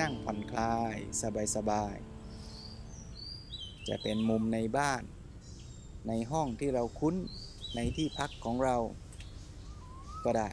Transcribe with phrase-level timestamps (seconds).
[0.00, 0.94] นั่งผ่อนคลาย
[1.56, 5.02] สบายๆ จะเป็นมุมในบ้าน
[6.08, 7.14] ในห้องที่เราคุ้น
[7.76, 8.76] ในที่พักของเรา
[10.24, 10.48] ก็ได้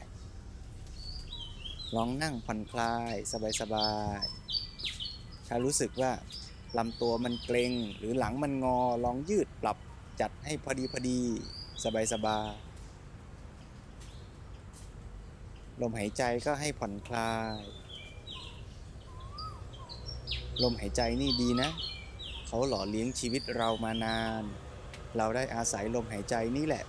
[1.96, 3.14] ลองนั่งผ่อนคลาย
[3.60, 6.12] สบายๆ ถ้ารู้สึกว่า
[6.78, 9.78] ลำตัวมันเกร็งหรือหลังมันงอลองยืดปรับ
[10.20, 11.20] จัดให้พอดีพอดี
[12.12, 12.74] สบายๆ
[15.80, 17.60] ลมหายใจก็ให้ผ่อนคลาย
[20.62, 21.70] ลมหายใจนี่ดีนะ
[22.46, 24.42] เขาหล่อเลี้ยงชีวิตเรามานาน
[25.16, 26.84] เราได้อาศัยลมหายใจนี่แหละ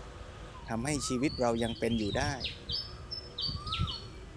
[0.69, 2.31] ทำให้ชีวิตเรายังเป็นอยู่ได้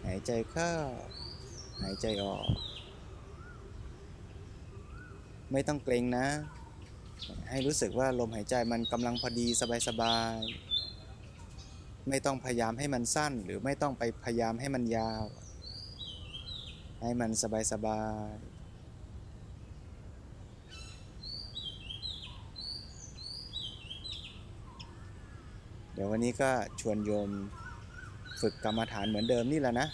[0.06, 0.72] หายใจเข้า
[1.82, 2.46] หายใจออก
[5.52, 6.26] ไม่ต้องเกรงนะ
[7.50, 9.46] ให้รู้สึกว่าลมหายใจมันกำลังพอดี
[9.88, 15.24] สบายๆ ไม่ต้องพยายามให้มันสั้น หรือไม่ต้องไปพยายามให้มันยาว
[17.02, 17.30] ให้มัน
[17.72, 18.57] สบายๆ
[26.00, 27.30] ดี๋ยววันนี้ก็ชวนโยม
[28.40, 29.88] ฝึกกรรมฐานเหมือนเดิมนี่แหละนะ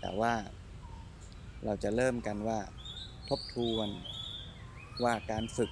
[0.00, 0.32] แต่ว่า
[1.64, 2.58] เราจะเริ่มกันว่า
[3.28, 3.88] ทบทวน
[5.04, 5.70] ว่าการฝึก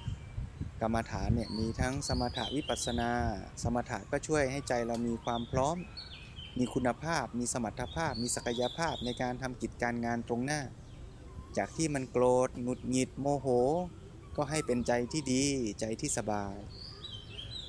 [0.81, 3.09] กรรมฐานเนี่ยมีทั้งสมถะวิปัสสนา
[3.63, 5.77] สมถะก็ช่วยให้ใจเรามีความพร้อม
[6.57, 10.61] มีคุณภาพ มีสมรรถภาพ มีศักยภาพในการทำกิจการงานตรงหน้า
[11.57, 13.47] จากที่มันโกรธหงุดหงิดโมโห
[14.35, 15.43] ก็ให้เป็นใจที่ดี
[15.79, 16.55] ใจที่สบาย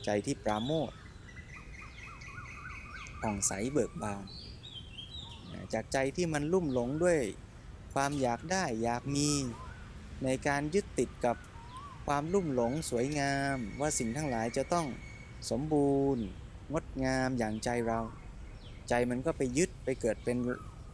[0.05, 0.99] ใจที่ปราโมทย์
[3.21, 4.25] ผ่องใสเบิกบาน
[5.73, 7.19] จากใจที่มันลุ่มหลงด้วย
[7.95, 9.29] ความอยากได้อยากมี
[10.25, 11.37] ในการยึดติดกับ
[12.07, 14.87] ความลุ่มหลงสวยงาม ว่าสิ่งทั้งหลายจะต้อง
[15.51, 16.25] สมบูรณ์
[16.73, 18.01] งดงามอย่างใจเรา
[18.89, 20.37] ใจมันก็ไปยึดไปเกิดเป็น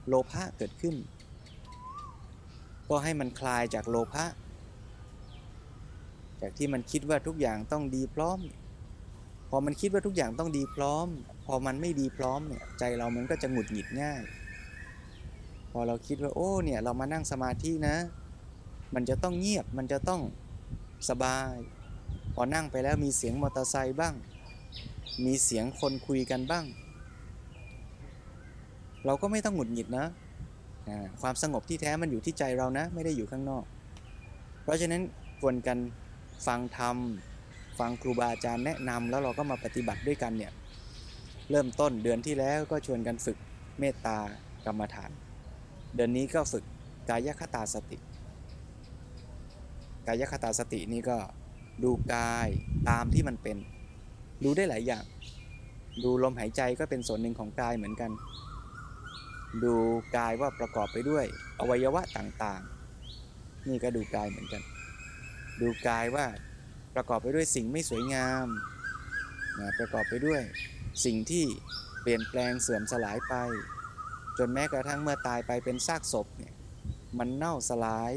[0.08, 0.96] โลภะเกิดขึ้น
[2.88, 4.24] ก็ให้มันคลายจากโลภะ
[6.40, 8.38] จากที่มันคิดว่าทุกอย่างต้องดีพร้อม
[9.50, 11.08] พอมันคิดว่าทุกอย่างต้องดีพร้อม
[11.46, 14.22] พอมันไม่ดีพร้อมเนี่ยใจเรามันก็จะหงุดหงิดง่าย
[15.70, 17.96] พอเราคิดว่าโอ้เนี่ยเรามานั่งสมาธินะ
[18.94, 20.20] มันจะต้องเงียบมันจะต้อง
[21.08, 21.56] สบาย
[22.34, 24.14] พอนั่งไปแล้วมีเสียงมอเตอร์ไซค์บ้าง
[25.24, 26.64] มีเสียงคนคุยกันบ้าง
[29.06, 30.06] เราก็ไม่ต้องหงุดหงิดนะ
[31.22, 33.64] ความสงบที่แท้มันอยู่ที่ใจเรานะ ไม่ได้อยู่ข้างนอก
[34.62, 35.02] เพราะฉะนั้น
[35.40, 35.78] ควรกัน
[36.46, 36.96] ฟังธรรม
[37.78, 40.52] ฟังครูบาอาจารย์แนะนำแล้วเราก็มาปฏิบัติด้วยกันเนี่ย
[41.50, 43.38] เริ่มต้นเดือนที่แล้วก็ชวนกันฝึก
[43.80, 44.18] เมตตา
[44.66, 45.10] กรรมฐาน
[45.94, 46.64] เดือนนี้ก็ฝึก
[47.08, 47.98] กายคตาสติ
[50.06, 51.18] กายคตาสตินี่ก็
[51.84, 52.48] ดูกาย
[52.88, 53.56] ตามที่มันเป็น
[54.44, 55.04] ดูได้หลายอย่าง
[56.04, 58.10] ดูลมหายใจก็เป็นส่วนหนึ่งของกายเหมือนกัน
[59.64, 59.74] ดู
[60.16, 61.24] กายว่าประกอบไปด้วย
[61.60, 64.62] อวัยวะต่างๆ นี่ก็ดูกายเหมือนกัน
[65.60, 66.26] ดูกายว่า
[66.94, 68.46] ประกอบไปด้วยสิ่งไม่สวยงาม
[69.58, 70.42] นะประกอบไปด้วย
[71.04, 71.44] สิ่งที่
[72.02, 73.34] เปลี่ยนแปลงเสื่อมสลายไป
[74.38, 76.52] จนแม้กระทั่งเมื่อตายไปเป็นซากศพเนี่ย
[77.18, 78.12] มันเน่าสลาย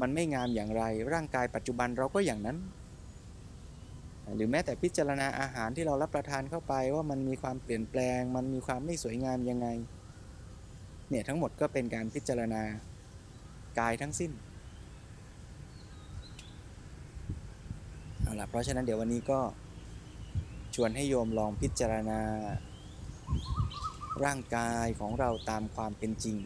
[0.00, 0.82] มันไม่งามอย่างไร
[1.12, 2.58] ร่างกายปัจจุบันเราก็อย่างนั้น
[4.34, 9.68] หรือแม้แต่พิจารณาอาหารที่เรารับประทานเข้าไปว่ามันมีความเปลี่ยนแปลง มันมีความไม่สวยงามยังไง
[11.10, 12.62] เนี่ยทั้งหมดก็เป็นการพิจารณา
[13.78, 14.32] กายทั้งสิ้น
[18.22, 19.40] เอาล่ะเพราะฉะนั้นเดี๋ยววันนี้ก็
[20.80, 22.20] วนให้โยมลองพิจารณา
[24.24, 26.36] ร่างกายของเราตามความเป็นจริง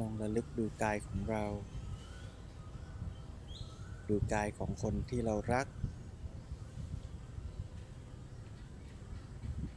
[0.00, 1.44] ลองระลึกดูกายของเรา
[4.08, 5.66] ดูกายของคนที่เรารัก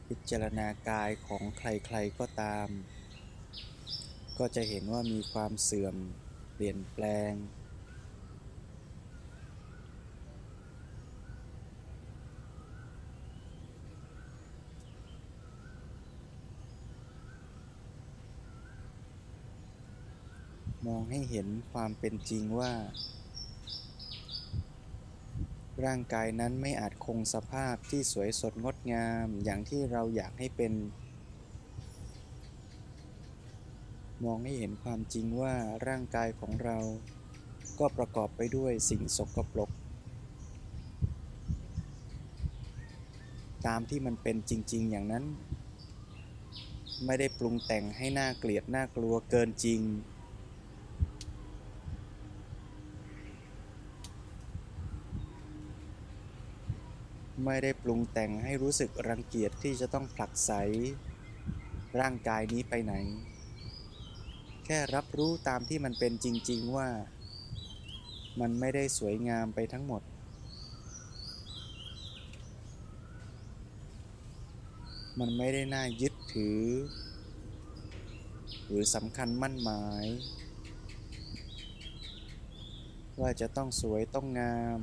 [0.07, 2.69] พิจารณากายของใครๆก็ตาม
[4.37, 5.95] ก็ก็จะเห็นว่ามีความเสื่อม
[6.53, 7.31] เปลี่ยนแปลง
[20.95, 22.73] องให้เห็นความเป็นจริงว่า
[25.85, 30.73] ร่างกายนั้นไม่อาจคงสภาพที่สวยสดงดงามอย่างที่เราอยากให้เป็น
[34.23, 35.53] มองให้เห็นความจริงว่า
[35.87, 36.77] ร่างกายของเรา
[37.79, 39.69] ก็ประกอบไปด้วยสิ่งสกปรก
[43.67, 45.25] ตามที่มันเป็นจริง ๆ อย่างนั้น
[47.05, 49.81] ไม่ได้ปรุงแต่งให้หน่าเกลียดน่ากลัวเกินจริง
[57.45, 60.51] ไม่ได้ปรุงแต่งให้รู้สึกรังเกียจที่จะต้องผลักไส
[61.99, 62.93] ร่างกายนี้ไปไหน
[64.65, 66.89] แค่รับรู้ตามที่มันเป็นจริง ๆว่า
[68.39, 70.01] มันไม่ได้สวยงามไปทั้งหมด
[75.19, 76.61] มันไม่ได้น่ายึดถือ
[78.65, 80.05] หรือสำคัญมั่นหมาย
[83.21, 84.79] ว่าจะต้องสวยต้องงาม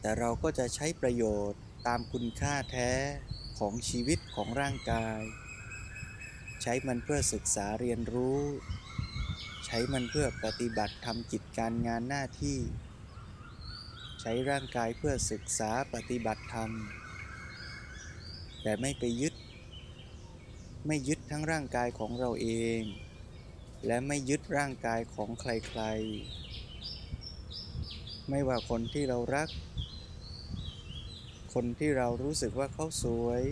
[0.00, 2.90] แต่เราก็จะใช้ประโยชน์ตามคุณค่าแท้
[3.58, 5.20] ของชีวิตของร่างกาย
[6.62, 8.40] ใช้มันเพื่อศึกษาเรียนรู้
[9.66, 12.58] ใช้มันเพื่อปฏิบัติทำกิจการงานหน้าที่
[14.20, 16.70] ใช้ร่างกายเพื่อศึกษาปฏิบัติธรรม
[18.62, 19.34] แต่ไม่ไปยึด
[20.86, 22.48] ไม่ยึดทั้งร่างกายของเราเอ
[22.78, 22.80] ง
[23.86, 29.48] และไม่ยึดร่างกายของใครๆ ไม่ว่าคนที่เรารัก
[31.54, 33.42] คนที่เรารู้สึกว่าเขาสวย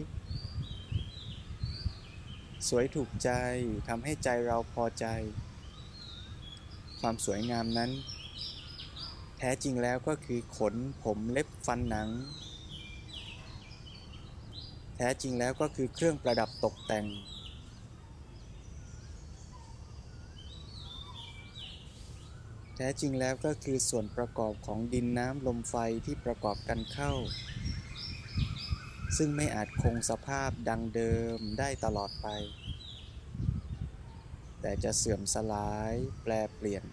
[2.69, 3.31] สวยถูกใจ
[3.89, 5.07] ทำให้ใจเราพอใจ
[7.01, 7.91] ความสวยงามนั้น
[9.39, 10.75] แท้จริงแล้วก็คือขน
[11.05, 12.09] ผมเล็บฟันหนัง
[14.97, 17.07] แท้จริงแล้วก็คือเครื่องประดับตกแต่ง
[22.77, 25.75] แท้จริงแล้วก็คือส่วนประกอบของดินน้ำลมไฟ
[26.07, 27.13] ที่ประกอบกันเข้า
[29.17, 32.29] ซึ่งไม่อาจคงสภาพดังเดิมได้ตลอดไป
[34.61, 36.85] แต่จะเสื่อมสลายแปลเปลี่ยน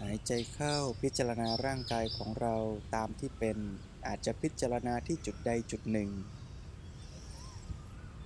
[0.00, 2.54] หายใจเข้าพิจารณาร่างกายของเรา
[2.94, 3.58] ตามที่เป็น
[4.06, 6.10] อาจจะพิจารณาที่จุดใดจุดหนึ่ง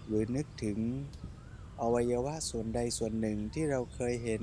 [0.06, 0.79] หรือนึกถึง
[1.81, 4.43] อวัยวะส่วนใดส่วนหนึ่งที่เราเคยเห็น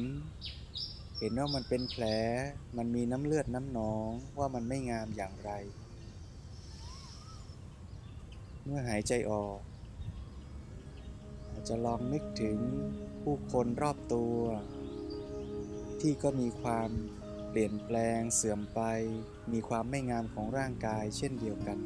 [1.19, 2.03] เห็นว่ามันเป็นแผล
[2.77, 5.51] มันมีน้ำเลือดน้ำหนองว่ามันไม่งามอย่างไร
[8.63, 9.59] เมื่อหายใจออก
[11.49, 12.57] อาจจะลองนึกถึง
[13.21, 14.35] ผู้คนรอบตัว
[16.01, 16.89] ที่ก็มีความ
[17.57, 18.81] เปลี่ยนแปลงเสื่อมไป
[19.51, 21.77] มีความไม่งามของร่างกายเช่นเดียวกัน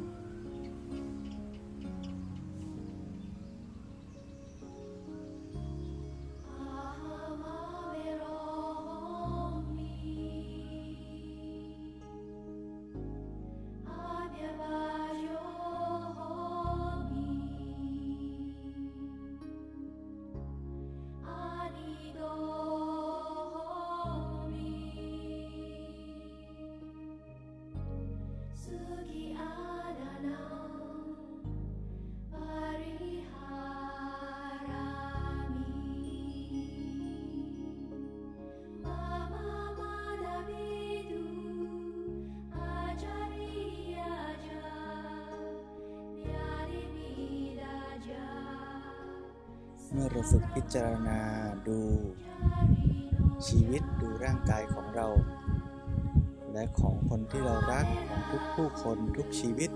[50.30, 51.20] ฝึกพิจารณา
[51.68, 51.80] ดู
[53.46, 55.08] ชีวิตดูร่างกายของเรา
[56.52, 59.70] และของคนที่เรารักของทุกผู้คนทุกชีวิต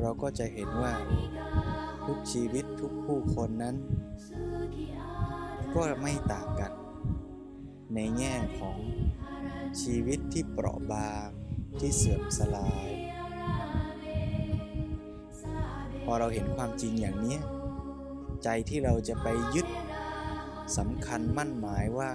[0.00, 0.94] เราก็จะเห็นว่า
[2.06, 3.76] ทุกชีวิตทุกผู้คนนั้น
[5.74, 6.72] ก็ไม่ต่างกัน
[7.94, 8.78] ในแง่ของ
[9.82, 11.28] ชีวิตที่เปราะบาง
[11.78, 12.88] ที่เสื่อมสลาย
[16.04, 17.38] พอเราเห็นความจริงอย่างนี้
[18.44, 19.66] ใจที่เราจะไปยึด
[20.78, 22.10] สำคัญมั่นหมายว่า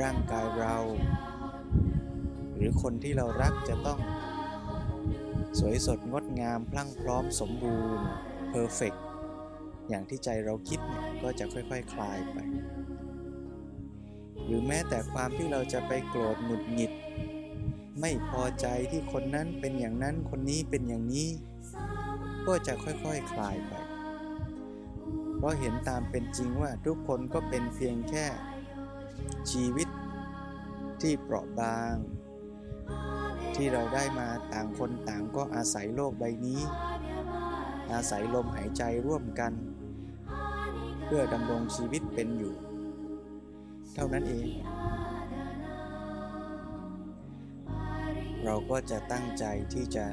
[0.00, 0.76] ร่างกายเรา
[2.56, 4.00] หรือคนที่เรารักจะต้อง
[5.58, 8.06] สวยสดงดงามพลั่งพร้อมสมบูรณ์
[8.50, 8.94] เพอร์เฟก
[9.88, 12.38] อย่างที่ใจเราคิดเนี่ยก็จะค่อยๆคคลายไป
[14.44, 16.92] หรือแม้แต่ความที่เราจะไปโกรธหงุดหงิด
[18.00, 21.28] ไม่พอใจที่คนนั้นเป็นอย่างนั้นคนนี้เป็นอย่างนี้
[22.46, 23.72] ก็จะค่อยๆคคลายไป
[25.36, 28.26] เพราะเห็นตามเป็นจริงว่าทุกคนก็เป็นเพียงแค่
[29.50, 29.88] ชีวิต
[31.00, 31.94] ที่เปราะบาง
[33.54, 36.60] ที่เราได้มาต่างคนต่างก็อาศัยโลกใบนี้
[37.92, 39.52] อาศัยลมหายใจร่วมกัน
[41.04, 42.54] เพื่อดำรงชีวิตเป็นอยู่
[43.94, 44.48] เท่านั้นเอง
[48.44, 50.06] เราก็จะตั้งใจที่จะ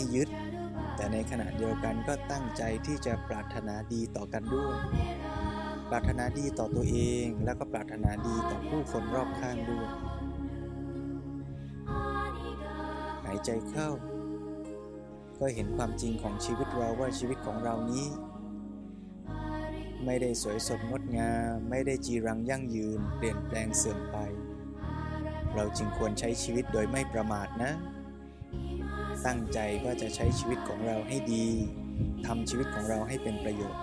[0.00, 0.30] ไม่ยึด
[0.96, 4.76] แต่ในขณะเดียวกันก็ตั้งใจที่จะปรารถนาดีต่อกันด้วย
[5.90, 9.88] ปรารถนาดีต่อตัวเองแล้วก็ปรารถนาดีต่อผู้คนรอบข้างด้วย
[13.24, 13.88] หายใจเข้า
[15.38, 18.06] ก็เห็นความจริงของชีวิตเราว่าชีวิตของเรานี้
[20.04, 24.16] ไม่ได้สวยสดงดงาม ไม่ได้จีรังยั่งยืน เปลี่ยนแปลงเสื่อมไป
[25.54, 27.72] เราจึงควรใช้ชีวิตโดยไม่ประมาทนะ
[29.26, 31.46] ตั้งใจว่าจะใช้ชีวิตของเราให้ดี
[32.26, 33.82] ทำชีวิตของเราให้เป็นประโยชน์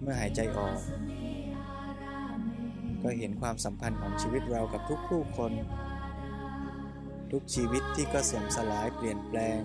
[0.00, 0.78] เมื่อหายใจออก
[3.02, 5.52] ก็เห็นความสัมพันธ์ของชีวิตเรากับทุกผู้คน
[7.32, 9.60] ทุกชีวิตที่ก็เสื่อมสลายเปลี่ยนแปลง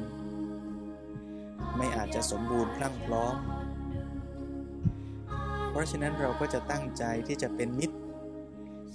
[1.78, 3.36] ไม่อาจจะสมบูรณ์พรั่งพร้อม
[5.70, 7.98] เพราะฉะนั้นเราก็จะตั้งใจที่จะเป็นมิตร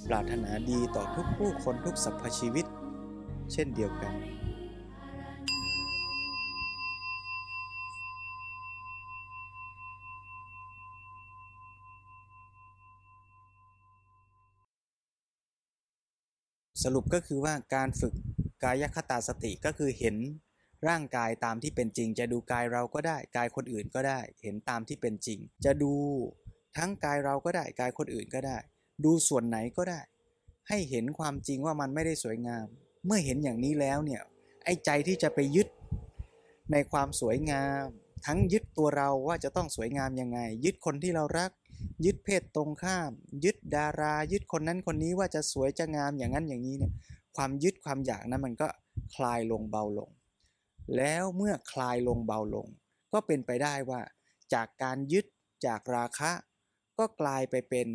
[0.09, 2.67] ปรารถนาดีต่อทุกผู้คนทุกสรรพชีวิต
[3.53, 4.15] เช่นเดียวกัน
[16.83, 18.15] สรุปก็คือว่าการฝึก
[18.65, 20.17] กายคตาสติก็คือเห็น
[20.89, 25.95] ร่างกายตามที่เป็นจริง จะดูกายเราก็ได้ กายคนอื่นก็ได้ เห็นตามที่เป็นจริง จะดู
[26.77, 28.57] ทั้งกายเราก็ได้ กายคนอื่นก็ได้
[29.05, 30.01] ดูส่วนไหนก็ได้
[30.69, 32.67] ให้เห็นความจริงว่ามันไม่ได้สวยงาม
[33.07, 34.21] เมื่อเห็นอย่างนี้แล้วเนี่ย
[34.65, 35.69] ไอ้ใจที่จะไปยึด
[36.73, 37.87] ในความสวยงาม
[38.27, 41.51] ทั้งยึดตัวเราว่าจะต้องสวยงามยังไง ยึดคนที่เรารัก
[42.05, 43.11] ยึดเพศตรงข้าม
[43.45, 46.93] ยึดดารา ยึดคนนั้นคนนี้ว่าจะสวยจะงามอย่างนั้นอย่างนี้เนี่ย
[47.37, 48.69] ความยึดความอยากนั้นมันก็
[49.15, 50.11] คลายลงเบาลง
[50.97, 52.67] แล้วเมื่อคลายลงเบาลง
[53.13, 54.01] ก็เป็นไปได้ว่า
[54.55, 55.27] จากการยึด
[55.67, 56.33] จากราคะ
[56.99, 57.89] ก็กลายไปเป็น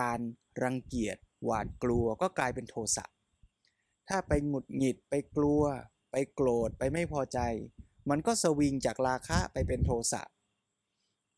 [0.00, 0.20] การ
[0.62, 3.04] รังเกียจหวาดกลัวก็กลายเป็นโทสะ
[4.08, 5.62] ถ้าไปหงุดหงิดไปกลัว
[6.10, 7.38] ไปโกรธไปไม่พอใจ
[8.10, 10.22] มันก็สวิงจากราคะไปเป็นโทสะ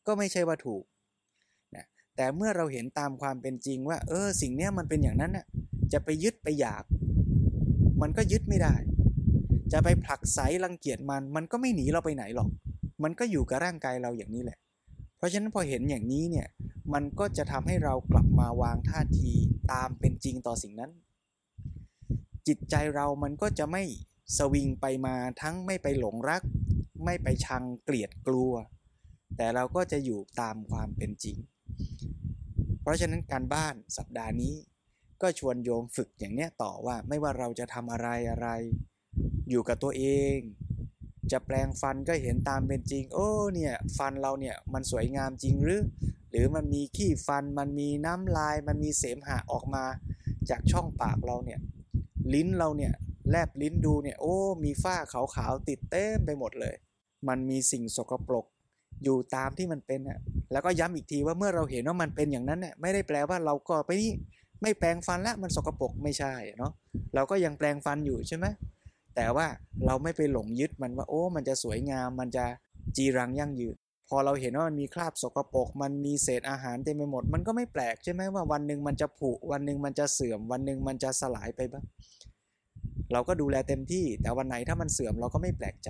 [0.07, 0.83] ก็ไม่ใช่ว่าถูก
[1.75, 5.45] นะแต่เมื่อเราเห็นตามความเป็นจริงว่า เออ สิ่งนี้มันเป็นอย่างนั้นน่ะ
[5.93, 6.83] จะไปยึดไปอยาก
[8.01, 8.75] มันก็ยึดไม่ได้
[9.71, 12.49] จะไปผลักไสรังเกียจมัน มันก็ไม่หนีเราไปไหนหรอก
[13.03, 14.57] มันก็อยู่กับร่างกายเราอย่างนี้แหละ
[15.17, 16.47] เพราะฉะนั้นพอเห็นอย่างนี้เนี่ย
[16.93, 19.31] มันก็จะทำให้เรากลับมาวางท่าที
[19.71, 20.91] ตามเป็นจริงต่อสิ่งนั้น
[22.47, 23.83] จิตใจเรามันก็จะไม่
[24.37, 26.41] สวิงไปมาทั้งไม่ไปหลงรัก
[27.05, 28.53] ไม่ไปชังเกลียดกลัว
[29.37, 31.37] แต่เราก็จะอยู่ตามความเป็นจริง
[32.81, 34.55] เพราะฉะนั้นการบ้านสัปดาห์นี้
[35.21, 38.47] ก็ชวนโยมฝึกอย่างเนี้ยต่อว่าไม่ว่าเราจะทำอะไรอะไร
[39.49, 40.03] อยู่กับตัวเอ
[40.35, 40.37] ง
[41.31, 45.81] จะแปลงฟันก็เห็นตามเป็นจริง โอ้เนี่ยฟันเราเนี่ยมันสวยงามจริงหรือ
[46.31, 49.85] หรือมันมีขี้ฟันมันมีน้ำลายมันมีเสมหะออกมา
[50.49, 51.59] จากช่องปากเราเนี่ย
[52.33, 52.93] ลิ้นเราเนี่ย
[53.29, 56.75] แลบลิ้นดูเนี่ยโอ้มีฝ้าขาวๆติดเต็มไปหมดเลย
[57.27, 58.45] มันมีสิ่งสกปรก
[59.03, 60.19] อยู่ตามที่มันเป็นอะ
[60.51, 64.11] แล้วก็ย้ำอีกทีว่าเมื่อเราเห็นว่ามันเป็นอย่างนั้นเนี่ยไม่ได้แปลว่าเราก็ไปนี่
[64.61, 66.71] ไม่แปลงฟันละมันสกปรกไม่ใช่เนาะ
[67.15, 68.45] เราก็ยังแปลงฟันอยู่ใช่ไหม
[69.15, 69.47] แต่ว่า
[69.85, 72.45] เราไม่ไปหลงยึดมันว่าโอ้มันจะสวยงามมันจะ
[72.95, 73.75] จีรังยั่งยืน
[74.09, 81.83] พอเราเห็นว่ามันมีคราบสกปรกมันมีเศษอาหารเต็มไปหมด มันก็ไม่แปลกใช่ไหมว่าวันหนึ่งมันจะผุวันหนึ่งมันจะเสื่อม วันหนึ่งมันจะสลายไปบ้าง
[83.11, 85.89] เราก็ดูแลเต็มที่ แต่วันไหนถ้ามันเสื่อมเราก็ไม่แปลกใจ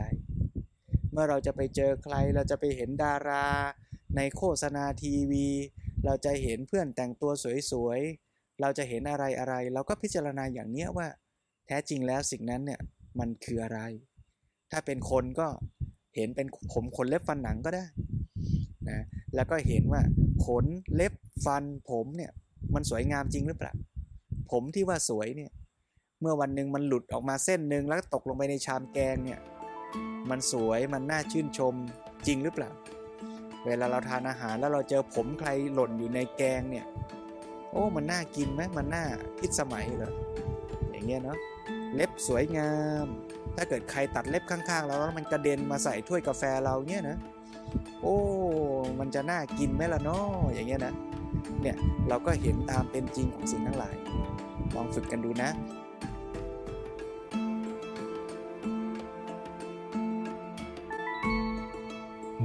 [1.12, 3.48] เมื่อเราจะไปเจอใครเราจะไปเห็นดารา
[4.16, 5.48] ในโฆษณาทีวี
[6.06, 7.32] เราจะเห็นเพื่อนแต่งตัว
[7.72, 11.08] สวยๆ เราจะเห็นอะไรอะไร เราก็พิจารณาอย่างเนี้ยว่า
[11.68, 12.80] แท้จริงแล้วสิ่งนั้นเนี่ย
[13.20, 13.80] มันคืออะไร
[14.72, 15.48] ถ้าเป็นคนก็
[16.16, 17.86] เห็นเป็นผมขนเล็บฟันหนังก็ได้
[18.90, 19.04] นะ
[19.36, 20.02] แล้วก็เห็นว่า
[20.46, 21.14] ขนเล็บ
[21.46, 22.32] ฟันผมเนี่ย
[22.74, 23.74] มันสวยงามจริงหรือเปล่า
[24.52, 25.52] ผมที่ว่าสวยเนี่ย
[26.22, 29.40] เมื่อวันหนึ่งมันหลุดออกมาเส้นหนึ่งแล้วตกลงไปในชามแกงเนี่ย
[30.30, 31.74] มันสวยมันน่าชื่นชม
[32.28, 32.72] จริงหรือเปล่า
[33.66, 36.86] เวลาเราทานอาหารแล้วเราเจอผมใครหล่นอยู่ในแกงเนี่ย
[37.72, 39.06] โอ้มันน่ากินไหมมันน่า
[39.40, 40.14] พิสมัยเหรอ
[40.92, 41.38] อย่างเงี้ยเนาะ
[41.96, 43.06] เล็บสวยงาม
[43.56, 47.18] ถ้าเกิดใครตัดเล็บข้างๆเราแล้วมันกระเด็นมาใส่ถ้วยกาแฟเราเนี่ยนะ
[48.02, 48.18] โอ้
[49.00, 50.94] มันจะน่ากินไหมล่ะเนาะอย่างเงี้ยนะ
[51.62, 51.78] เนี่ย
[52.10, 53.96] เราก็เห็นตามเป็นจริงของสิ่งทั้งหลาย
[54.76, 55.50] ลองฝึกกันดูนะ